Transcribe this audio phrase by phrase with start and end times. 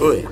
[0.00, 0.24] Oi.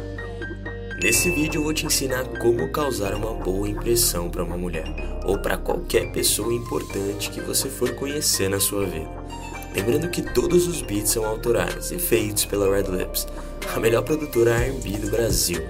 [1.02, 4.84] Nesse vídeo eu vou te ensinar como causar uma boa impressão para uma mulher
[5.24, 9.10] ou para qualquer pessoa importante que você for conhecer na sua vida.
[9.74, 13.26] Lembrando que todos os beats são autorais e feitos pela Red Lips,
[13.74, 15.62] a melhor produtora R&B do Brasil.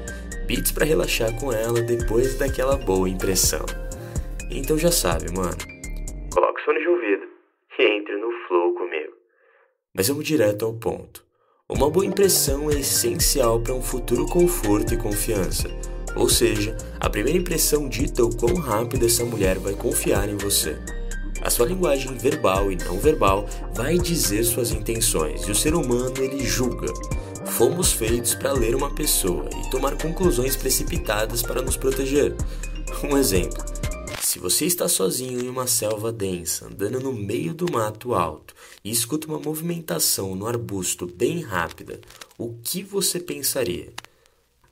[0.46, 3.64] Beats para relaxar com ela depois daquela boa impressão.
[4.50, 5.56] Então já sabe, mano.
[6.32, 7.22] Coloque o fone de ouvido
[7.78, 9.12] e entre no flow comigo.
[9.94, 11.24] Mas vamos direto ao ponto.
[11.68, 15.68] Uma boa impressão é essencial para um futuro conforto e confiança.
[16.16, 20.76] Ou seja, a primeira impressão dita o quão rápido essa mulher vai confiar em você.
[21.40, 26.14] A sua linguagem verbal e não verbal vai dizer suas intenções e o ser humano
[26.18, 26.86] ele julga.
[27.62, 32.34] Fomos feitos para ler uma pessoa e tomar conclusões precipitadas para nos proteger.
[33.04, 33.64] Um exemplo:
[34.20, 38.90] se você está sozinho em uma selva densa, andando no meio do mato alto e
[38.90, 42.00] escuta uma movimentação no arbusto bem rápida,
[42.36, 43.92] o que você pensaria?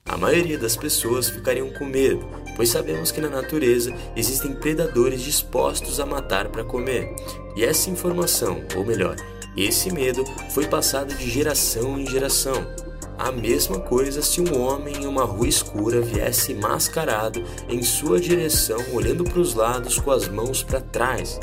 [0.05, 6.01] A maioria das pessoas ficariam com medo, pois sabemos que na natureza existem predadores dispostos
[6.01, 7.15] a matar para comer.
[7.55, 9.15] E essa informação, ou melhor,
[9.57, 12.90] esse medo foi passado de geração em geração.
[13.21, 18.83] A mesma coisa se um homem em uma rua escura viesse mascarado em sua direção,
[18.95, 21.39] olhando para os lados com as mãos para trás.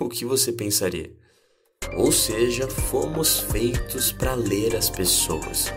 [0.00, 1.10] O que você pensaria?
[1.98, 5.70] Ou seja, fomos feitos para ler as pessoas.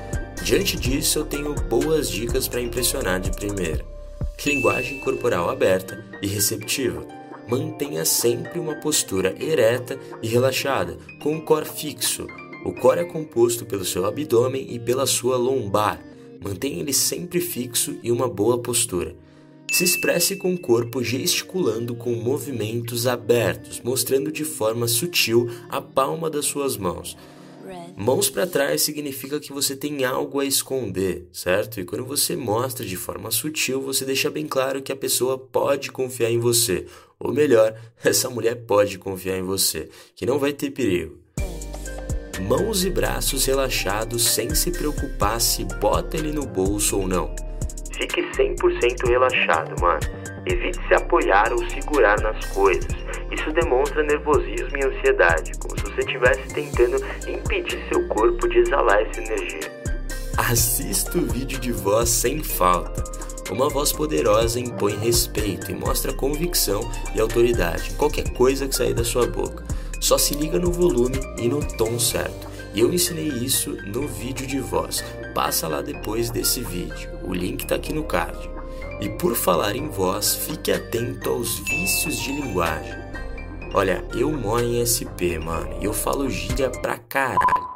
[0.44, 3.86] Diante disso, eu tenho boas dicas para impressionar de primeira.
[4.45, 7.05] Linguagem corporal aberta e receptiva.
[7.50, 12.28] Mantenha sempre uma postura ereta e relaxada, com o core fixo,
[12.66, 16.03] o core é composto pelo seu abdômen e pela sua lombar.
[16.41, 19.16] Mantenha ele sempre fixo e uma boa postura.
[19.72, 26.30] Se expresse com o corpo gesticulando com movimentos abertos, mostrando de forma sutil a palma
[26.30, 27.17] das suas mãos.
[27.98, 31.80] Mãos para trás significa que você tem algo a esconder, certo?
[31.80, 35.92] E quando você mostra de forma sutil, você deixa bem claro que a pessoa pode
[35.92, 36.86] confiar em você.
[37.20, 41.27] Ou melhor, essa mulher pode confiar em você, que não vai ter perigo
[42.42, 47.36] mãos e braços relaxados sem se preocupar se bota ele no bolso ou não.
[47.93, 49.99] Fique 100% relaxado, mano.
[50.45, 52.87] Evite se apoiar ou segurar nas coisas.
[53.31, 59.02] Isso demonstra nervosismo e ansiedade, como se você estivesse tentando impedir seu corpo de exalar
[59.02, 59.71] essa energia.
[60.37, 63.04] Assista o vídeo de voz sem falta.
[63.49, 66.81] Uma voz poderosa impõe respeito e mostra convicção
[67.15, 69.64] e autoridade em qualquer coisa que sair da sua boca.
[70.07, 72.47] Só se liga no volume e no tom certo.
[72.73, 75.03] E eu ensinei isso no vídeo de voz.
[75.35, 77.09] Passa lá depois desse vídeo.
[77.25, 78.39] O link está aqui no card.
[79.01, 82.95] E por falar em voz, fique atento aos vícios de linguagem.
[83.73, 87.67] Olha, eu moro em SP, mano, e eu falo gíria pra caralho,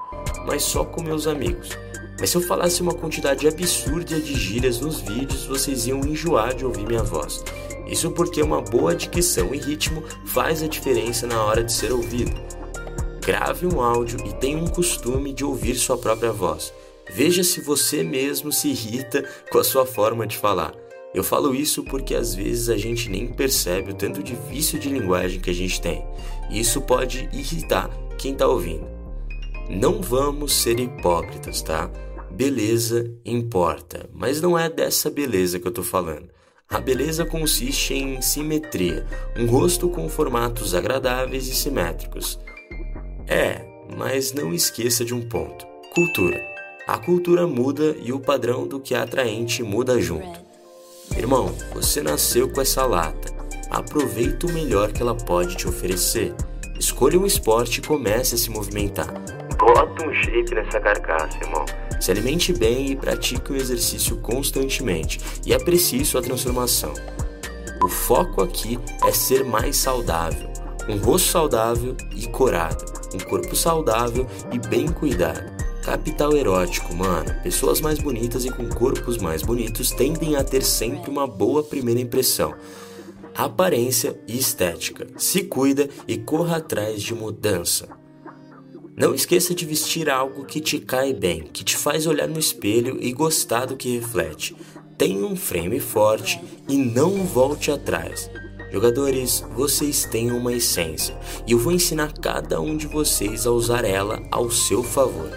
[0.48, 1.78] mas só com meus amigos.
[2.18, 6.64] Mas se eu falasse uma quantidade absurda de gírias nos vídeos, vocês iam enjoar de
[6.64, 7.44] ouvir minha voz.
[7.92, 12.32] Isso porque uma boa dicção e ritmo faz a diferença na hora de ser ouvido.
[13.20, 16.74] Grave um áudio e tenha um costume de ouvir sua própria voz.
[17.14, 20.74] Veja se você mesmo se irrita com a sua forma de falar.
[21.14, 24.88] Eu falo isso porque às vezes a gente nem percebe o tanto de vício de
[24.88, 26.06] linguagem que a gente tem.
[26.50, 28.88] E isso pode irritar quem está ouvindo.
[29.70, 31.92] Não vamos ser hipócritas, tá?
[32.32, 36.30] Beleza importa, mas não é dessa beleza que eu tô falando.
[36.72, 39.06] A beleza consiste em simetria,
[39.38, 42.40] um rosto com formatos agradáveis e simétricos.
[43.28, 43.66] É,
[43.98, 46.42] mas não esqueça de um ponto: cultura.
[46.88, 50.40] A cultura muda e o padrão do que é atraente muda junto.
[51.18, 53.34] Irmão, você nasceu com essa lata.
[53.70, 56.34] Aproveita o melhor que ela pode te oferecer.
[56.80, 59.14] Escolha um esporte e comece a se movimentar.
[59.58, 61.66] Bota um shape nessa carcaça, irmão.
[62.02, 66.94] Se alimente bem e pratique o exercício constantemente e aprecie sua transformação.
[67.84, 70.50] O foco aqui é ser mais saudável,
[70.90, 72.84] um rosto saudável e corado,
[73.14, 75.62] um corpo saudável e bem cuidado.
[75.84, 77.34] Capital erótico, mano.
[77.44, 82.00] Pessoas mais bonitas e com corpos mais bonitos tendem a ter sempre uma boa primeira
[82.00, 82.56] impressão.
[83.36, 85.08] Aparência e estética.
[85.18, 88.01] Se cuida e corra atrás de mudança.
[88.96, 92.98] Não esqueça de vestir algo que te cai bem, que te faz olhar no espelho
[93.02, 94.56] e gostar do que reflete.
[94.98, 98.30] Tenha um frame forte e não volte atrás.
[98.72, 101.18] Jogadores, vocês têm uma essência
[101.48, 105.30] e eu vou ensinar cada um de vocês a usar ela ao seu favor.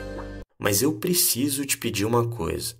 [0.58, 2.74] Mas eu preciso te pedir uma coisa.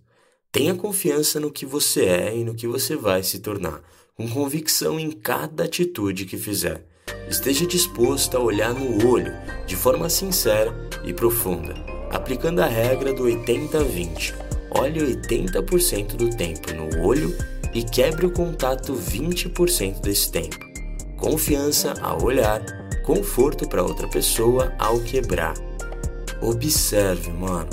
[0.51, 3.83] Tenha confiança no que você é e no que você vai se tornar,
[4.15, 6.87] com convicção em cada atitude que fizer.
[7.29, 9.33] Esteja disposto a olhar no olho
[9.67, 10.73] de forma sincera
[11.05, 11.75] e profunda,
[12.11, 14.35] aplicando a regra do 80-20.
[14.71, 17.37] Olhe 80% do tempo no olho
[17.73, 20.59] e quebre o contato 20% desse tempo.
[21.17, 22.63] Confiança ao olhar,
[23.05, 25.55] conforto para outra pessoa ao quebrar.
[26.41, 27.71] Observe, mano.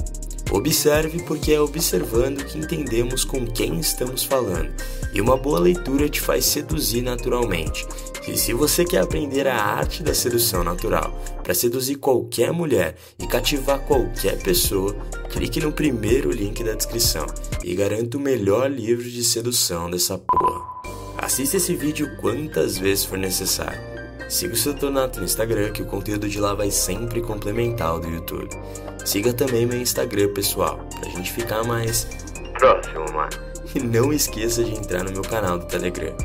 [0.52, 4.72] Observe porque é observando que entendemos com quem estamos falando,
[5.14, 7.88] e uma boa leitura te faz seduzir naturalmente.
[8.28, 13.26] E se você quer aprender a arte da sedução natural para seduzir qualquer mulher e
[13.26, 14.96] cativar qualquer pessoa,
[15.30, 17.26] clique no primeiro link da descrição
[17.64, 20.62] e garanta o melhor livro de sedução dessa porra.
[21.18, 23.80] Assista esse vídeo quantas vezes for necessário.
[24.30, 28.00] Siga o seu Tonato no Instagram que o conteúdo de lá vai sempre complementar o
[28.00, 28.50] do YouTube.
[29.04, 32.08] Siga também meu Instagram pessoal, pra gente ficar mais
[32.58, 33.32] próximo, mano.
[33.76, 36.16] E não esqueça de entrar no meu canal do Telegram.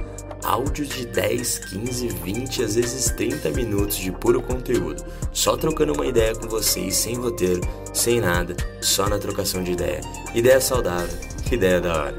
[0.47, 5.05] Áudios de 10, 15, 20, às vezes 30 minutos de puro conteúdo.
[5.33, 7.61] Só trocando uma ideia com vocês, sem roteiro,
[7.93, 10.01] sem nada, só na trocação de ideia.
[10.35, 11.19] Ideia saudável,
[11.51, 12.17] ideia da hora.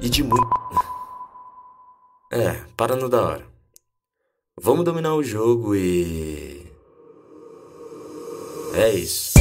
[0.00, 0.48] E de muito.
[2.32, 3.46] É, para no da hora.
[4.60, 6.66] Vamos dominar o jogo e.
[8.74, 9.38] É isso.